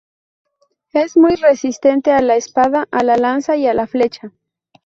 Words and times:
Es 0.93 1.15
muy 1.15 1.35
resistente 1.35 2.09
a 2.11 2.23
la 2.23 2.35
espada, 2.35 2.87
a 2.89 3.03
la 3.03 3.17
lanza 3.17 3.55
y 3.55 3.67
a 3.67 3.75
la 3.75 3.85
flecha. 3.85 4.31